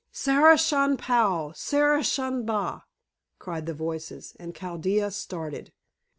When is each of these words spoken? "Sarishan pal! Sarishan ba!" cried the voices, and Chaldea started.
"Sarishan 0.11 0.97
pal! 0.97 1.51
Sarishan 1.53 2.43
ba!" 2.43 2.85
cried 3.37 3.67
the 3.67 3.75
voices, 3.75 4.35
and 4.39 4.55
Chaldea 4.55 5.11
started. 5.11 5.73